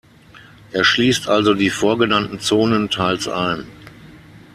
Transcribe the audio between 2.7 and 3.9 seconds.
teils ein.